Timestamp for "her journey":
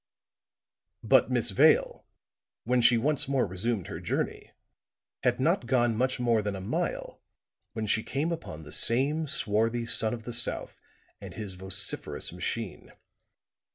3.85-4.49